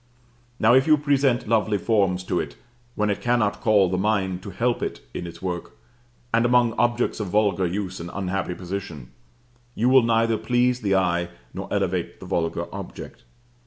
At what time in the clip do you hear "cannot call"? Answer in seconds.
3.21-3.87